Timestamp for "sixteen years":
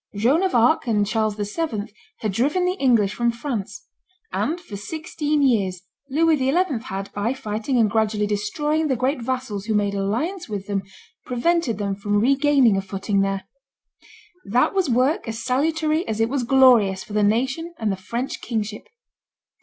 4.75-5.83